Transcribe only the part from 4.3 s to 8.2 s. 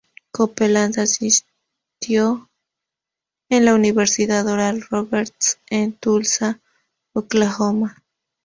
Oral Roberts en Tulsa, Oklahoma.